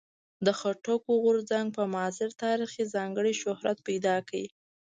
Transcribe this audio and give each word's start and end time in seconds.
د 0.45 0.47
خټکو 0.59 1.11
غورځنګ 1.23 1.67
په 1.77 1.83
معاصر 1.93 2.29
تاریخ 2.43 2.69
کې 2.75 2.91
ځانګړی 2.95 3.33
شهرت 3.41 3.77
پیدا 3.87 4.15
کړ. 4.29 4.43